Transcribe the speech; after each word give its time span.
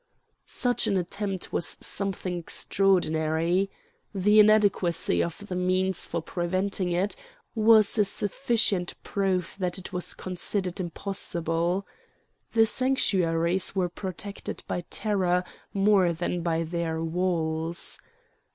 Such 0.47 0.87
an 0.87 0.97
attempt 0.97 1.53
was 1.53 1.77
something 1.79 2.39
extraordinary. 2.39 3.69
The 4.15 4.39
inadequacy 4.39 5.21
of 5.23 5.45
the 5.47 5.55
means 5.55 6.07
for 6.07 6.23
preventing 6.23 6.91
it 6.91 7.15
was 7.53 7.99
a 7.99 8.05
sufficient 8.05 8.95
proof 9.03 9.55
that 9.57 9.77
it 9.77 9.93
was 9.93 10.15
considered 10.15 10.79
impossible. 10.79 11.85
The 12.53 12.65
sanctuaries 12.65 13.75
were 13.75 13.89
protected 13.89 14.63
by 14.67 14.85
terror 14.89 15.43
more 15.71 16.13
than 16.13 16.41
by 16.41 16.63
their 16.63 16.99
walls. 17.03 17.99